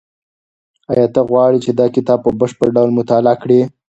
ایا 0.91 1.05
ته 1.13 1.21
غواړې 1.29 1.59
چې 1.65 1.71
دا 1.79 1.85
کتاب 1.95 2.19
په 2.25 2.31
بشپړ 2.39 2.67
ډول 2.77 2.89
مطالعه 2.99 3.35
کړې؟ 3.41 3.59